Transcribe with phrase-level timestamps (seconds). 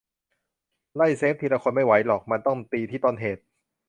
[0.95, 3.43] "ไล่เซฟทีละคนไม่ไหวหรอก มันต้องตีที่ต้นเหตุ"